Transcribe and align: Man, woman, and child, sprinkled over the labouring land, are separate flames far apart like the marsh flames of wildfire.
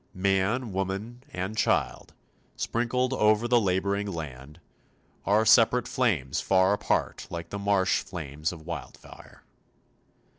Man, 0.15 0.73
woman, 0.73 1.23
and 1.29 1.55
child, 1.55 2.15
sprinkled 2.55 3.13
over 3.13 3.47
the 3.47 3.61
labouring 3.61 4.07
land, 4.07 4.59
are 5.27 5.45
separate 5.45 5.87
flames 5.87 6.41
far 6.41 6.73
apart 6.73 7.27
like 7.29 7.49
the 7.49 7.59
marsh 7.59 8.01
flames 8.01 8.51
of 8.51 8.65
wildfire. 8.65 9.43